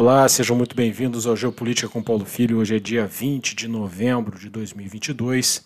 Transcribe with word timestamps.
Olá, 0.00 0.26
sejam 0.30 0.56
muito 0.56 0.74
bem-vindos 0.74 1.26
ao 1.26 1.36
Geopolítica 1.36 1.86
com 1.86 2.02
Paulo 2.02 2.24
Filho. 2.24 2.56
Hoje 2.56 2.74
é 2.74 2.80
dia 2.80 3.06
20 3.06 3.54
de 3.54 3.68
novembro 3.68 4.38
de 4.38 4.48
2022 4.48 5.62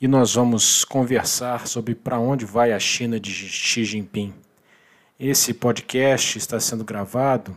e 0.00 0.06
nós 0.06 0.34
vamos 0.34 0.84
conversar 0.84 1.66
sobre 1.66 1.92
para 1.92 2.20
onde 2.20 2.44
vai 2.44 2.72
a 2.72 2.78
China 2.78 3.18
de 3.18 3.32
Xi 3.32 3.84
Jinping. 3.84 4.32
Esse 5.18 5.52
podcast 5.52 6.38
está 6.38 6.60
sendo 6.60 6.84
gravado 6.84 7.56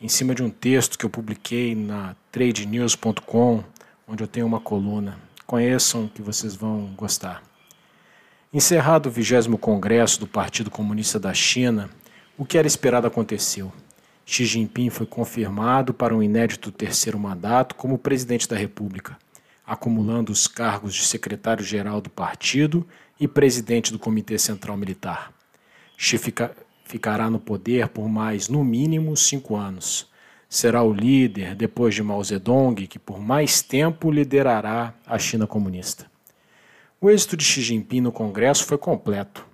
em 0.00 0.08
cima 0.08 0.34
de 0.34 0.42
um 0.42 0.48
texto 0.48 0.98
que 0.98 1.04
eu 1.04 1.10
publiquei 1.10 1.74
na 1.74 2.16
tradenews.com, 2.32 3.62
onde 4.08 4.24
eu 4.24 4.26
tenho 4.26 4.46
uma 4.46 4.60
coluna. 4.60 5.18
Conheçam 5.46 6.08
que 6.08 6.22
vocês 6.22 6.56
vão 6.56 6.86
gostar. 6.96 7.42
Encerrado 8.50 9.10
o 9.10 9.10
20 9.10 9.58
Congresso 9.58 10.20
do 10.20 10.26
Partido 10.26 10.70
Comunista 10.70 11.20
da 11.20 11.34
China, 11.34 11.90
o 12.38 12.46
que 12.46 12.56
era 12.56 12.66
esperado 12.66 13.06
aconteceu. 13.06 13.70
Xi 14.32 14.44
Jinping 14.44 14.90
foi 14.90 15.06
confirmado 15.06 15.92
para 15.92 16.14
um 16.14 16.22
inédito 16.22 16.70
terceiro 16.70 17.18
mandato 17.18 17.74
como 17.74 17.98
presidente 17.98 18.48
da 18.48 18.56
República, 18.56 19.18
acumulando 19.66 20.30
os 20.30 20.46
cargos 20.46 20.94
de 20.94 21.02
secretário-geral 21.02 22.00
do 22.00 22.08
partido 22.08 22.86
e 23.18 23.26
presidente 23.26 23.90
do 23.90 23.98
Comitê 23.98 24.38
Central 24.38 24.76
Militar. 24.76 25.32
Xi 25.96 26.16
fica, 26.16 26.56
ficará 26.84 27.28
no 27.28 27.40
poder 27.40 27.88
por 27.88 28.08
mais, 28.08 28.48
no 28.48 28.62
mínimo, 28.62 29.16
cinco 29.16 29.56
anos. 29.56 30.08
Será 30.48 30.80
o 30.80 30.92
líder, 30.92 31.56
depois 31.56 31.92
de 31.92 32.02
Mao 32.04 32.22
Zedong, 32.22 32.86
que 32.86 33.00
por 33.00 33.18
mais 33.18 33.60
tempo 33.62 34.12
liderará 34.12 34.94
a 35.04 35.18
China 35.18 35.44
comunista. 35.44 36.06
O 37.00 37.10
êxito 37.10 37.36
de 37.36 37.42
Xi 37.42 37.62
Jinping 37.62 38.02
no 38.02 38.12
Congresso 38.12 38.64
foi 38.64 38.78
completo. 38.78 39.44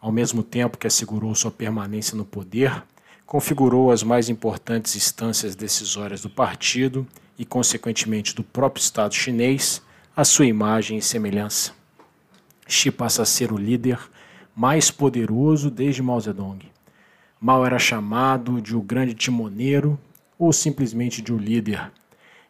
Ao 0.00 0.12
mesmo 0.12 0.44
tempo 0.44 0.78
que 0.78 0.86
assegurou 0.86 1.34
sua 1.34 1.50
permanência 1.50 2.16
no 2.16 2.24
poder, 2.24 2.84
configurou 3.30 3.92
as 3.92 4.02
mais 4.02 4.28
importantes 4.28 4.96
instâncias 4.96 5.54
decisórias 5.54 6.20
do 6.20 6.28
partido 6.28 7.06
e, 7.38 7.44
consequentemente, 7.44 8.34
do 8.34 8.42
próprio 8.42 8.82
Estado 8.82 9.14
chinês, 9.14 9.80
a 10.16 10.24
sua 10.24 10.46
imagem 10.46 10.98
e 10.98 11.02
semelhança. 11.02 11.70
Xi 12.66 12.90
passa 12.90 13.22
a 13.22 13.24
ser 13.24 13.52
o 13.52 13.56
líder 13.56 14.00
mais 14.52 14.90
poderoso 14.90 15.70
desde 15.70 16.02
Mao 16.02 16.18
Zedong. 16.18 16.58
Mao 17.40 17.64
era 17.64 17.78
chamado 17.78 18.60
de 18.60 18.74
o 18.74 18.82
grande 18.82 19.14
timoneiro 19.14 19.96
ou 20.36 20.52
simplesmente 20.52 21.22
de 21.22 21.32
o 21.32 21.38
líder. 21.38 21.88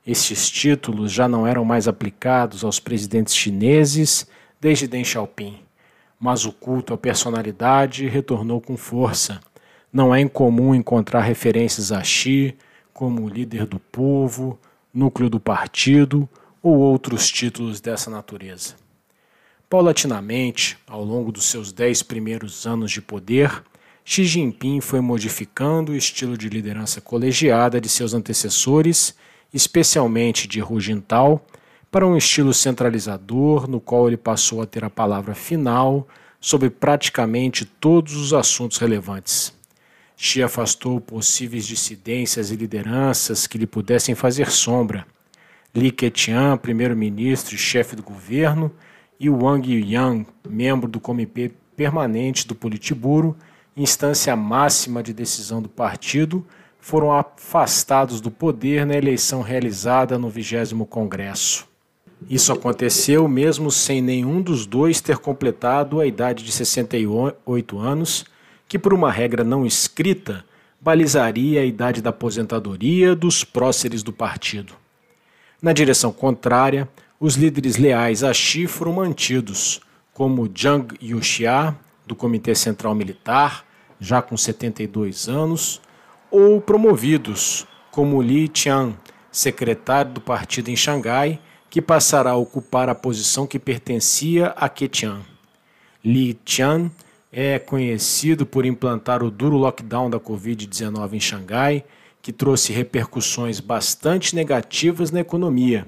Estes 0.06 0.48
títulos 0.48 1.12
já 1.12 1.28
não 1.28 1.47
eram 1.47 1.62
mais 1.62 1.89
aplicados 1.89 2.65
aos 2.65 2.81
presidentes 2.81 3.37
chineses 3.37 4.27
desde 4.59 4.89
Deng 4.89 5.05
Xiaoping, 5.05 5.61
mas 6.19 6.47
o 6.47 6.53
culto 6.53 6.94
à 6.94 6.97
personalidade 6.97 8.09
retornou 8.09 8.62
com 8.62 8.78
força 8.78 9.42
não 9.93 10.15
é 10.15 10.21
incomum 10.21 10.75
encontrar 10.75 11.21
referências 11.21 11.91
a 11.91 12.03
Xi 12.03 12.57
como 12.93 13.29
líder 13.29 13.67
do 13.67 13.79
povo, 13.79 14.59
núcleo 14.93 15.31
do 15.31 15.41
partido 15.41 16.29
ou 16.63 16.79
outros 16.79 17.29
títulos 17.29 17.81
dessa 17.81 18.11
natureza. 18.11 18.75
Paulatinamente, 19.69 20.77
ao 20.87 21.05
longo 21.05 21.31
dos 21.33 21.45
seus 21.45 21.73
dez 21.73 22.03
primeiros 22.03 22.67
anos 22.67 22.91
de 22.91 23.01
poder, 23.01 23.63
Xi 24.05 24.25
Jinping 24.25 24.81
foi 24.81 25.01
modificando 25.01 25.93
o 25.93 25.97
estilo 25.97 26.37
de 26.37 26.49
liderança 26.49 27.01
colegiada 27.01 27.81
de 27.81 27.89
seus 27.89 28.13
antecessores, 28.13 29.15
especialmente 29.55 30.49
de 30.49 30.63
Hu 30.63 30.81
Jintao, 30.81 31.41
para 31.91 32.07
um 32.07 32.17
estilo 32.17 32.55
centralizador 32.55 33.69
no 33.69 33.81
qual 33.81 34.09
ele 34.09 34.17
passou 34.17 34.63
a 34.63 34.67
ter 34.67 34.85
a 34.85 34.91
palavra 34.91 35.35
final 35.35 36.07
sobre 36.41 36.71
praticamente 36.71 37.65
todos 37.65 38.15
os 38.17 38.33
assuntos 38.33 38.79
relevantes. 38.79 39.59
Xi 40.22 40.42
afastou 40.42 41.00
possíveis 41.00 41.66
dissidências 41.66 42.50
e 42.50 42.54
lideranças 42.54 43.47
que 43.47 43.56
lhe 43.56 43.66
pudessem 43.66 44.14
fazer 44.14 44.50
sombra. 44.50 45.06
Li 45.75 45.91
Keqiang, 45.91 46.60
primeiro-ministro 46.60 47.54
e 47.54 47.58
chefe 47.58 47.97
do 47.97 48.03
governo, 48.03 48.70
e 49.19 49.31
Wang 49.31 49.66
Yang, 49.66 50.26
membro 50.47 50.91
do 50.91 51.00
Comitê 51.00 51.50
Permanente 51.75 52.47
do 52.47 52.54
Politburo, 52.54 53.34
instância 53.75 54.36
máxima 54.36 55.03
de 55.03 55.14
decisão 55.14 55.62
do 55.62 55.70
partido, 55.70 56.47
foram 56.78 57.12
afastados 57.12 58.20
do 58.20 58.31
poder 58.31 58.84
na 58.84 58.97
eleição 58.97 59.41
realizada 59.41 60.19
no 60.19 60.28
20 60.28 60.75
Congresso. 60.87 61.66
Isso 62.28 62.52
aconteceu 62.52 63.26
mesmo 63.26 63.70
sem 63.70 64.02
nenhum 64.02 64.42
dos 64.42 64.66
dois 64.66 65.00
ter 65.00 65.16
completado 65.16 65.98
a 65.98 66.06
idade 66.06 66.44
de 66.44 66.52
68 66.52 67.78
anos 67.78 68.26
que, 68.70 68.78
por 68.78 68.94
uma 68.94 69.10
regra 69.10 69.42
não 69.42 69.66
escrita, 69.66 70.44
balizaria 70.81 71.60
a 71.60 71.64
idade 71.64 72.00
da 72.00 72.10
aposentadoria 72.10 73.16
dos 73.16 73.42
próceres 73.42 74.00
do 74.00 74.12
partido. 74.12 74.75
Na 75.60 75.72
direção 75.72 76.12
contrária, 76.12 76.88
os 77.19 77.34
líderes 77.34 77.76
leais 77.76 78.22
a 78.22 78.32
Xi 78.32 78.69
foram 78.69 78.92
mantidos, 78.92 79.81
como 80.14 80.48
Zhang 80.56 80.97
Yuxia, 81.03 81.76
do 82.06 82.14
Comitê 82.14 82.54
Central 82.54 82.94
Militar, 82.94 83.64
já 83.98 84.22
com 84.22 84.36
72 84.36 85.28
anos, 85.28 85.81
ou 86.31 86.60
promovidos, 86.60 87.66
como 87.91 88.22
Li 88.22 88.47
Qiang, 88.47 88.94
secretário 89.32 90.12
do 90.12 90.20
partido 90.20 90.69
em 90.70 90.76
Xangai, 90.76 91.41
que 91.69 91.82
passará 91.82 92.31
a 92.31 92.37
ocupar 92.37 92.88
a 92.88 92.94
posição 92.94 93.48
que 93.48 93.58
pertencia 93.58 94.54
a 94.56 94.69
Keqiang. 94.69 95.25
Li 96.04 96.38
Qiang 96.44 96.88
é 97.33 97.59
conhecido 97.59 98.45
por 98.45 98.67
implantar 98.67 99.23
o 99.23 99.31
duro 99.31 99.57
lockdown 99.57 100.11
da 100.11 100.19
Covid-19 100.19 101.15
em 101.15 101.21
Xangai, 101.21 101.85
que 102.21 102.33
trouxe 102.33 102.73
repercussões 102.73 103.61
bastante 103.61 104.35
negativas 104.35 105.11
na 105.11 105.21
economia. 105.21 105.87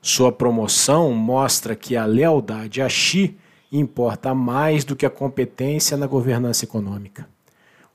Sua 0.00 0.30
promoção 0.30 1.12
mostra 1.12 1.74
que 1.74 1.96
a 1.96 2.04
lealdade 2.04 2.82
a 2.82 2.88
Xi 2.88 3.36
importa 3.72 4.34
mais 4.34 4.84
do 4.84 4.94
que 4.94 5.06
a 5.06 5.10
competência 5.10 5.96
na 5.96 6.06
governança 6.06 6.64
econômica. 6.64 7.26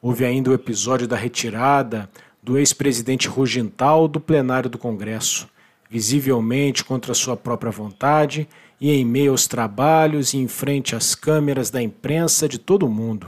Houve 0.02 0.26
ainda 0.26 0.50
o 0.50 0.54
episódio 0.54 1.08
da 1.08 1.16
retirada 1.16 2.10
do 2.42 2.58
ex-presidente 2.58 3.28
Rugental 3.28 4.08
do 4.08 4.20
plenário 4.20 4.70
do 4.70 4.78
Congresso, 4.78 5.48
visivelmente 5.90 6.84
contra 6.84 7.14
sua 7.14 7.36
própria 7.36 7.72
vontade 7.72 8.48
e 8.80 8.92
em 8.92 9.04
meio 9.04 9.32
aos 9.32 9.48
trabalhos 9.48 10.34
e 10.34 10.38
em 10.38 10.48
frente 10.48 10.96
às 10.96 11.16
câmeras 11.16 11.70
da 11.70 11.82
imprensa 11.82 12.48
de 12.48 12.60
todo 12.60 12.86
o 12.86 12.90
mundo. 12.90 13.28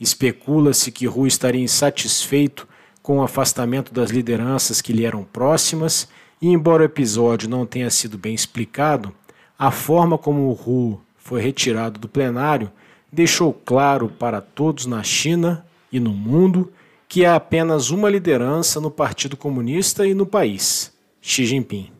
Especula-se 0.00 0.90
que 0.90 1.06
Ru 1.06 1.26
estaria 1.26 1.62
insatisfeito 1.62 2.66
com 3.00 3.18
o 3.18 3.22
afastamento 3.22 3.94
das 3.94 4.10
lideranças 4.10 4.80
que 4.80 4.92
lhe 4.92 5.04
eram 5.04 5.22
próximas, 5.24 6.08
e 6.42 6.48
embora 6.48 6.82
o 6.82 6.86
episódio 6.86 7.48
não 7.48 7.64
tenha 7.64 7.88
sido 7.90 8.18
bem 8.18 8.34
explicado, 8.34 9.14
a 9.58 9.70
forma 9.70 10.18
como 10.18 10.52
Ru 10.52 11.00
foi 11.16 11.40
retirado 11.40 12.00
do 12.00 12.08
plenário 12.08 12.70
deixou 13.14 13.52
claro 13.52 14.08
para 14.08 14.40
todos 14.40 14.86
na 14.86 15.02
China 15.02 15.64
e 15.92 16.00
no 16.00 16.10
mundo 16.10 16.72
que 17.08 17.24
há 17.24 17.36
apenas 17.36 17.90
uma 17.90 18.10
liderança 18.10 18.80
no 18.80 18.90
Partido 18.90 19.36
Comunista 19.36 20.06
e 20.06 20.12
no 20.12 20.26
país: 20.26 20.92
Xi 21.26 21.46
Jinping. 21.46 21.90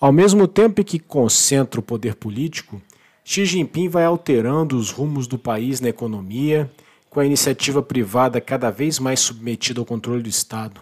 Ao 0.00 0.10
mesmo 0.10 0.48
tempo 0.48 0.82
que 0.82 0.98
concentra 0.98 1.78
o 1.78 1.82
poder 1.82 2.14
político, 2.14 2.80
Xi 3.22 3.44
Jinping 3.44 3.90
vai 3.90 4.02
alterando 4.02 4.78
os 4.78 4.90
rumos 4.90 5.26
do 5.26 5.38
país 5.38 5.78
na 5.78 5.90
economia, 5.90 6.72
com 7.10 7.20
a 7.20 7.26
iniciativa 7.26 7.82
privada 7.82 8.40
cada 8.40 8.70
vez 8.70 8.98
mais 8.98 9.20
submetida 9.20 9.78
ao 9.78 9.84
controle 9.84 10.22
do 10.22 10.28
Estado. 10.30 10.80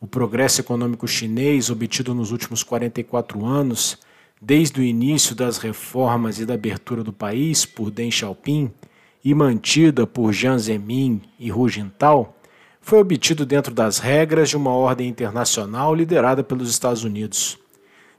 O 0.00 0.06
progresso 0.06 0.60
econômico 0.60 1.08
chinês 1.08 1.70
obtido 1.70 2.14
nos 2.14 2.30
últimos 2.30 2.62
44 2.62 3.44
anos, 3.44 3.98
desde 4.40 4.78
o 4.78 4.84
início 4.84 5.34
das 5.34 5.58
reformas 5.58 6.38
e 6.38 6.46
da 6.46 6.54
abertura 6.54 7.02
do 7.02 7.12
país 7.12 7.66
por 7.66 7.90
Deng 7.90 8.12
Xiaoping 8.12 8.70
e 9.24 9.34
mantida 9.34 10.06
por 10.06 10.32
Jiang 10.32 10.60
Zemin 10.60 11.20
e 11.36 11.50
Hu 11.50 11.68
Jintao, 11.68 12.36
foi 12.86 13.00
obtido 13.00 13.44
dentro 13.44 13.74
das 13.74 13.98
regras 13.98 14.48
de 14.48 14.56
uma 14.56 14.70
ordem 14.70 15.08
internacional 15.08 15.92
liderada 15.92 16.44
pelos 16.44 16.70
Estados 16.70 17.02
Unidos. 17.02 17.58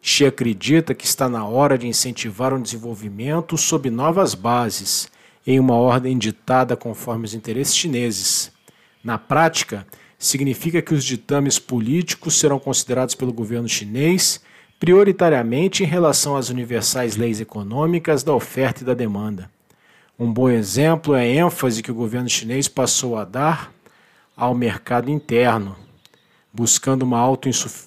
Xi 0.02 0.25
acredita 0.25 0.94
que 0.94 1.06
está 1.06 1.30
na 1.30 1.48
hora 1.48 1.78
de 1.78 1.88
incentivar 1.88 2.54
o 2.54 2.62
desenvolvimento 2.62 3.58
sob 3.58 3.90
novas 3.90 4.36
bases, 4.36 5.10
em 5.48 5.58
uma 5.58 5.75
ordem 5.75 6.18
ditada 6.18 6.75
conforme 6.75 7.24
os 7.24 7.34
interesses 7.34 7.78
chineses. 7.78 8.52
Na 9.02 9.18
prática, 9.18 9.88
significa 10.19 10.81
que 10.81 10.94
os 10.94 11.06
ditames 11.06 11.58
políticos 11.58 12.38
serão 12.38 12.60
considerados 12.60 13.16
pelo 13.16 13.31
governo 13.31 13.69
chinês 13.69 14.42
prioritariamente 14.78 15.81
em 15.81 15.88
relação 15.88 16.36
às 16.36 16.50
universais 16.50 17.16
leis 17.16 17.40
econômicas 17.40 18.22
da 18.22 18.34
oferta 18.34 18.84
e 18.84 18.86
da 18.86 18.94
demanda. 18.94 19.50
Um 20.19 20.34
bom 20.34 20.50
exemplo 20.50 21.16
é 21.16 21.22
a 21.22 21.25
ênfase 21.25 21.81
que 21.81 21.92
o 21.92 21.96
governo 21.96 22.28
chinês 22.28 22.68
passou 22.68 23.16
a 23.16 23.24
dar 23.24 23.72
ao 24.38 24.54
mercado 24.54 25.10
interno, 25.10 25.75
buscando 26.54 27.01
uma 27.01 27.19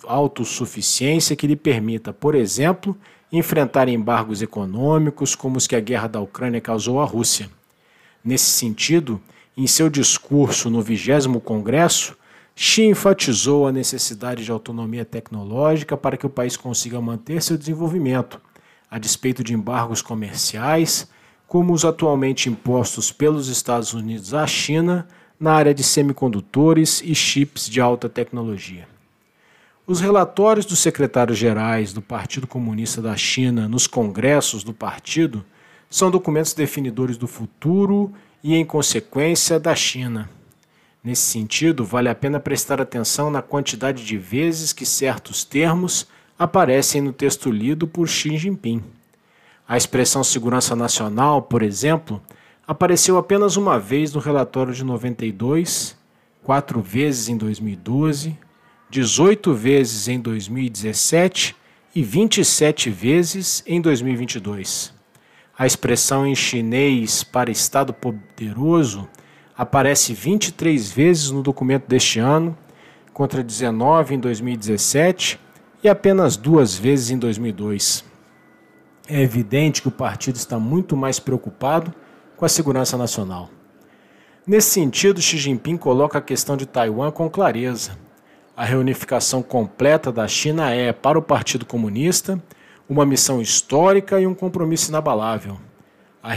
autossuficiência 0.04 1.36
que 1.36 1.46
lhe 1.46 1.54
permita, 1.54 2.12
por 2.12 2.34
exemplo, 2.34 2.98
enfrentar 3.30 3.88
embargos 3.88 4.42
econômicos 4.42 5.36
como 5.36 5.56
os 5.56 5.68
que 5.68 5.76
a 5.76 5.80
guerra 5.80 6.08
da 6.08 6.20
Ucrânia 6.20 6.60
causou 6.60 7.00
à 7.00 7.04
Rússia. 7.04 7.48
Nesse 8.24 8.50
sentido, 8.50 9.20
em 9.56 9.68
seu 9.68 9.88
discurso 9.88 10.68
no 10.68 10.82
20 10.82 11.40
Congresso, 11.44 12.16
Xi 12.56 12.82
enfatizou 12.82 13.68
a 13.68 13.72
necessidade 13.72 14.44
de 14.44 14.50
autonomia 14.50 15.04
tecnológica 15.04 15.96
para 15.96 16.16
que 16.16 16.26
o 16.26 16.30
país 16.30 16.56
consiga 16.56 17.00
manter 17.00 17.40
seu 17.40 17.56
desenvolvimento, 17.56 18.40
a 18.90 18.98
despeito 18.98 19.44
de 19.44 19.54
embargos 19.54 20.02
comerciais, 20.02 21.08
como 21.46 21.72
os 21.72 21.84
atualmente 21.84 22.48
impostos 22.48 23.12
pelos 23.12 23.48
Estados 23.48 23.94
Unidos 23.94 24.34
à 24.34 24.46
China 24.46 25.06
na 25.40 25.54
área 25.54 25.72
de 25.72 25.82
semicondutores 25.82 27.02
e 27.02 27.14
chips 27.14 27.66
de 27.66 27.80
alta 27.80 28.10
tecnologia. 28.10 28.86
Os 29.86 29.98
relatórios 29.98 30.66
dos 30.66 30.80
secretários-gerais 30.80 31.94
do 31.94 32.02
Partido 32.02 32.46
Comunista 32.46 33.00
da 33.00 33.16
China 33.16 33.66
nos 33.66 33.86
congressos 33.86 34.62
do 34.62 34.74
partido 34.74 35.42
são 35.88 36.10
documentos 36.10 36.52
definidores 36.52 37.16
do 37.16 37.26
futuro 37.26 38.12
e, 38.44 38.54
em 38.54 38.64
consequência, 38.64 39.58
da 39.58 39.74
China. 39.74 40.28
Nesse 41.02 41.22
sentido, 41.22 41.84
vale 41.84 42.10
a 42.10 42.14
pena 42.14 42.38
prestar 42.38 42.80
atenção 42.80 43.30
na 43.30 43.40
quantidade 43.40 44.04
de 44.04 44.18
vezes 44.18 44.74
que 44.74 44.84
certos 44.84 45.42
termos 45.42 46.06
aparecem 46.38 47.00
no 47.00 47.12
texto 47.12 47.50
lido 47.50 47.86
por 47.88 48.06
Xi 48.06 48.36
Jinping. 48.36 48.84
A 49.66 49.76
expressão 49.76 50.22
segurança 50.22 50.76
nacional, 50.76 51.42
por 51.42 51.62
exemplo, 51.62 52.22
apareceu 52.70 53.18
apenas 53.18 53.56
uma 53.56 53.80
vez 53.80 54.12
no 54.12 54.20
relatório 54.20 54.72
de 54.72 54.84
92, 54.84 55.98
quatro 56.40 56.80
vezes 56.80 57.28
em 57.28 57.36
2012, 57.36 58.38
18 58.88 59.52
vezes 59.52 60.06
em 60.06 60.20
2017 60.20 61.56
e 61.92 62.00
27 62.04 62.88
vezes 62.88 63.64
em 63.66 63.80
2022. 63.80 64.94
A 65.58 65.66
expressão 65.66 66.24
em 66.24 66.36
chinês 66.36 67.24
para 67.24 67.50
Estado 67.50 67.92
poderoso 67.92 69.08
aparece 69.58 70.14
23 70.14 70.92
vezes 70.92 71.32
no 71.32 71.42
documento 71.42 71.88
deste 71.88 72.20
ano, 72.20 72.56
contra 73.12 73.42
19 73.42 74.14
em 74.14 74.20
2017 74.20 75.40
e 75.82 75.88
apenas 75.88 76.36
duas 76.36 76.76
vezes 76.76 77.10
em 77.10 77.18
2002. 77.18 78.04
É 79.08 79.20
evidente 79.20 79.82
que 79.82 79.88
o 79.88 79.90
partido 79.90 80.36
está 80.36 80.56
muito 80.56 80.96
mais 80.96 81.18
preocupado 81.18 81.92
com 82.40 82.46
a 82.46 82.48
segurança 82.48 82.96
nacional. 82.96 83.50
Nesse 84.46 84.70
sentido, 84.70 85.20
Xi 85.20 85.36
Jinping 85.36 85.76
coloca 85.76 86.18
a 86.18 86.22
questão 86.22 86.56
de 86.56 86.64
Taiwan 86.64 87.10
com 87.10 87.28
clareza 87.28 87.98
a 88.56 88.64
reunificação 88.64 89.42
completa 89.42 90.10
da 90.10 90.26
China 90.26 90.70
é, 90.70 90.92
para 90.92 91.18
o 91.18 91.22
Partido 91.22 91.64
Comunista, 91.64 92.42
uma 92.88 93.06
missão 93.06 93.40
histórica 93.40 94.20
e 94.20 94.26
um 94.26 94.34
compromisso 94.34 94.90
inabalável. 94.90 95.58
A 96.22 96.32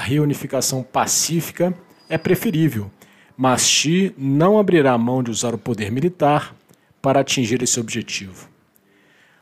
reunificação, 0.00 0.82
pacífica 0.82 1.74
é 2.08 2.18
preferível, 2.18 2.90
mas 3.36 3.68
Xi 3.68 4.14
não 4.18 4.58
abrirá 4.58 4.96
mão 4.98 5.22
de 5.22 5.30
usar 5.30 5.54
o 5.54 5.58
poder 5.58 5.90
militar 5.90 6.54
para 7.00 7.20
atingir 7.20 7.62
esse 7.62 7.80
objetivo. 7.80 8.48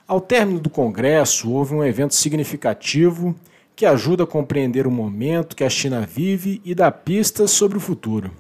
Ao 0.07 0.21
término 0.21 0.61
do 0.61 0.71
Congresso, 0.71 1.51
houve 1.51 1.75
um 1.75 1.85
evento 1.85 2.15
significativo 2.15 3.35
que 3.77 3.85
ajuda 3.85 4.25
a 4.25 4.27
compreender 4.27 4.87
o 4.87 4.91
momento 4.91 5.55
que 5.55 5.63
a 5.63 5.69
China 5.69 6.01
vive 6.01 6.63
e 6.65 6.75
dá 6.75 6.91
pistas 6.91 7.51
sobre 7.51 7.77
o 7.77 7.81
futuro. 7.81 8.31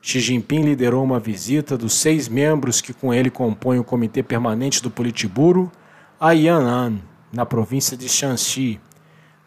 Xi 0.00 0.18
Jinping 0.18 0.62
liderou 0.62 1.04
uma 1.04 1.20
visita 1.20 1.76
dos 1.76 1.92
seis 1.92 2.26
membros 2.26 2.80
que 2.80 2.94
com 2.94 3.12
ele 3.12 3.30
compõem 3.30 3.78
o 3.78 3.84
Comitê 3.84 4.22
Permanente 4.22 4.82
do 4.82 4.90
Politburo 4.90 5.70
a 6.18 6.32
Yan'an, 6.32 7.00
na 7.30 7.44
província 7.44 7.96
de 7.96 8.08
Shanxi. 8.08 8.80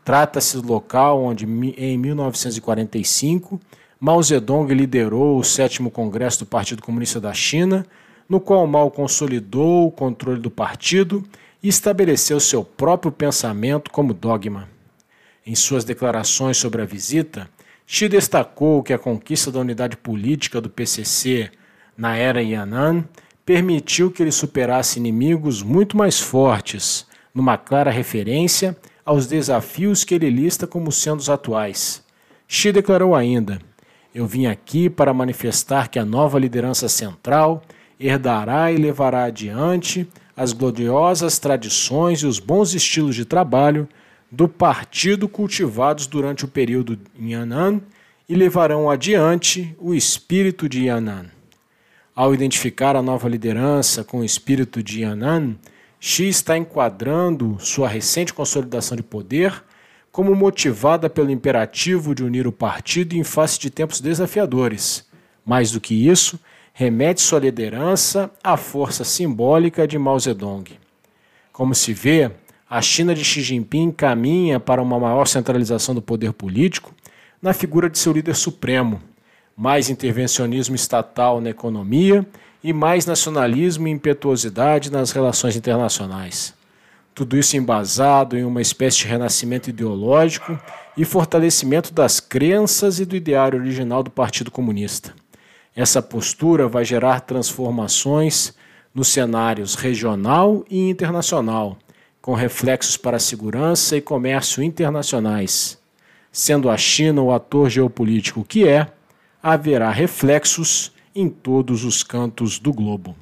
Trata-se 0.04 0.62
do 0.62 0.68
local 0.68 1.24
onde, 1.24 1.45
em 1.45 1.98
1945, 1.98 3.60
Mao 4.00 4.22
Zedong 4.22 4.72
liderou 4.72 5.39
o 5.39 5.44
sétimo 5.44 5.89
Congresso 5.89 6.39
do 6.39 6.45
Partido 6.45 6.83
Comunista 6.83 7.19
da 7.19 7.33
China, 7.33 7.83
no 8.30 8.39
qual 8.39 8.68
Mao 8.68 8.92
consolidou 8.92 9.88
o 9.88 9.92
controle 9.92 10.39
do 10.39 10.51
partido 10.51 11.24
e 11.63 11.68
estabeleceu 11.68 12.39
seu 12.39 12.63
próprio 12.63 13.12
pensamento 13.12 13.89
como 13.89 14.13
dogma. 14.13 14.75
Em 15.48 15.54
suas 15.54 15.84
declarações 15.84 16.58
sobre 16.58 16.82
a 16.82 16.86
visita, 16.86 17.48
Xi 17.86 18.10
destacou 18.10 18.82
que 18.82 18.92
a 18.92 18.98
conquista 18.98 19.52
da 19.52 19.60
unidade 19.60 19.96
política 19.96 20.60
do 20.60 20.72
PCC 20.72 21.52
na 21.96 22.16
era 22.16 22.42
Yan'an 22.42 23.06
permitiu 23.46 24.10
que 24.10 24.24
ele 24.24 24.32
superasse 24.32 24.98
inimigos 24.98 25.62
muito 25.62 25.96
mais 25.96 26.20
fortes, 26.20 27.06
numa 27.32 27.60
clara 27.60 27.92
referência 27.92 28.76
aos 29.06 29.28
desafios 29.28 30.04
que 30.04 30.16
ele 30.16 30.32
lista 30.32 30.66
como 30.66 30.92
sendo 30.92 31.20
os 31.20 31.30
atuais. 31.30 32.04
Xi 32.48 32.72
declarou 32.72 33.14
ainda: 33.14 33.60
Eu 34.16 34.26
vim 34.26 34.48
aqui 34.48 34.90
para 34.90 35.14
manifestar 35.14 35.90
que 35.90 36.00
a 36.00 36.06
nova 36.06 36.40
liderança 36.40 36.90
central 36.90 37.62
herdará 38.00 38.72
e 38.72 38.78
levará 38.78 39.26
adiante 39.26 40.10
as 40.36 40.54
gloriosas 40.54 41.38
tradições 41.38 42.22
e 42.22 42.26
os 42.26 42.40
bons 42.40 42.74
estilos 42.74 43.16
de 43.16 43.26
trabalho 43.26 43.88
do 44.36 44.50
partido 44.50 45.30
cultivados 45.30 46.08
durante 46.08 46.44
o 46.44 46.48
período 46.50 47.00
Yan'an 47.18 47.80
e 48.28 48.36
levarão 48.36 48.90
adiante 48.90 49.74
o 49.80 49.94
espírito 49.94 50.68
de 50.68 50.88
Yan'an. 50.88 51.28
Ao 52.14 52.34
identificar 52.34 52.98
a 52.98 53.02
nova 53.02 53.30
liderança 53.30 54.04
com 54.04 54.20
o 54.20 54.26
espírito 54.26 54.84
de 54.84 55.04
Yan'an, 55.04 55.56
Xi 56.02 56.28
está 56.28 56.58
enquadrando 56.58 57.56
sua 57.60 57.88
recente 57.88 58.34
consolidação 58.34 58.98
de 58.98 59.04
poder 59.04 59.64
como 60.12 60.36
motivada 60.36 61.10
pelo 61.10 61.32
imperativo 61.32 62.14
de 62.14 62.22
unir 62.22 62.46
o 62.46 62.52
partido 62.52 63.16
em 63.16 63.24
face 63.24 63.58
de 63.58 63.70
tempos 63.70 64.02
desafiadores. 64.02 65.06
Mais 65.46 65.72
do 65.72 65.80
que 65.80 66.10
isso, 66.10 66.38
remete 66.74 67.22
sua 67.22 67.40
liderança 67.40 68.30
à 68.44 68.58
força 68.58 69.06
simbólica 69.06 69.88
de 69.88 69.98
Mao 69.98 70.20
Zedong. 70.20 70.78
Como 71.54 71.74
se 71.74 71.94
vê, 71.94 72.32
a 72.70 72.82
China 72.82 73.14
de 73.14 73.24
Xi 73.24 73.42
Jinping 73.42 73.92
caminha 73.92 74.60
para 74.60 74.82
uma 74.82 75.00
maior 75.00 75.28
centralização 75.28 75.94
do 75.94 76.02
poder 76.02 76.34
político 76.34 76.94
na 77.42 77.54
figura 77.54 77.90
de 77.90 78.00
seu 78.00 78.12
líder 78.12 78.36
supremo, 78.36 79.00
mais 79.56 79.90
intervencionismo 79.90 80.76
estatal 80.76 81.40
na 81.40 81.52
economia 81.52 82.26
e 82.64 82.74
mais 82.74 83.06
nacionalismo 83.06 83.88
e 83.88 83.92
impetuosidade 83.92 84.92
nas 84.92 85.12
relações 85.12 85.56
internacionais. 85.56 86.56
Tudo 87.14 87.38
isso 87.38 87.56
embasado 87.56 88.36
em 88.36 88.44
uma 88.44 88.62
espécie 88.62 88.98
de 88.98 89.08
renascimento 89.08 89.70
ideológico 89.70 90.60
e 90.98 91.06
fortalecimento 91.06 91.94
das 91.94 92.20
crenças 92.20 93.00
e 93.00 93.06
do 93.06 93.16
ideário 93.16 93.60
original 93.60 94.01
do 94.01 94.10
Partido 94.10 94.50
Comunista. 94.50 95.13
Essa 95.75 96.01
postura 96.01 96.68
vai 96.68 96.84
gerar 96.84 97.22
transformações 97.22 98.56
nos 98.94 99.10
cenários 99.10 99.75
regional 99.75 100.66
e 100.70 100.89
internacional 100.89 101.78
com 102.25 102.34
reflexos 102.34 102.98
para 102.98 103.20
segurança 103.20 103.96
e 103.96 104.01
comércio 104.01 104.63
internacionais. 104.63 105.77
Sendo 106.32 106.72
a 106.72 106.75
China 106.75 107.22
o 107.22 107.32
ator 107.32 107.70
geopolítico 107.70 108.44
que 108.44 108.67
é, 108.67 108.88
haverá 109.44 109.91
reflexos 109.91 110.91
em 111.13 111.29
todos 111.29 111.84
os 111.84 112.01
cantos 112.01 112.58
do 112.58 112.74
globo. 112.74 113.15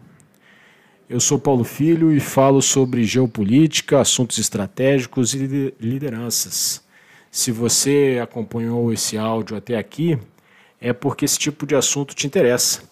Eu 1.10 1.19
sou 1.19 1.38
Paulo 1.38 1.65
Filho 1.65 2.13
e 2.13 2.22
falo 2.22 2.62
sobre 2.62 3.03
geopolítica, 3.03 4.00
assuntos 4.00 4.38
estratégicos 4.38 5.33
e 5.33 5.74
lideranças. 5.81 6.81
Se 7.29 7.51
você 7.51 8.22
acompanhou 8.24 8.93
esse 8.93 9.17
áudio 9.17 9.57
até 9.57 9.77
aqui, 9.77 10.17
é 10.79 10.93
porque 10.93 11.25
esse 11.25 11.38
tipo 11.38 11.67
de 11.67 11.75
assunto 11.75 12.15
te 12.15 12.25
interessa. 12.25 12.83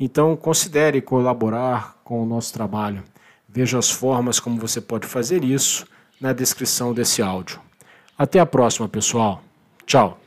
Então, 0.00 0.34
considere 0.34 1.00
colaborar 1.00 1.96
com 2.02 2.20
o 2.20 2.26
nosso 2.26 2.52
trabalho. 2.52 3.04
Veja 3.52 3.78
as 3.78 3.90
formas 3.90 4.38
como 4.38 4.60
você 4.60 4.80
pode 4.80 5.06
fazer 5.08 5.42
isso 5.42 5.84
na 6.20 6.32
descrição 6.32 6.94
desse 6.94 7.20
áudio. 7.20 7.60
Até 8.16 8.38
a 8.38 8.46
próxima, 8.46 8.88
pessoal. 8.88 9.42
Tchau. 9.84 10.20